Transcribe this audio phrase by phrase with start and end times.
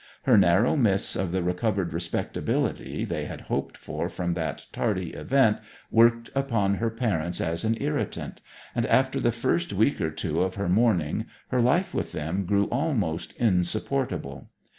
[0.23, 5.59] Her narrow miss of the recovered respectability they had hoped for from that tardy event
[5.91, 8.41] worked upon her parents as an irritant,
[8.73, 12.65] and after the first week or two of her mourning her life with them grew
[12.71, 14.47] almost insupportable.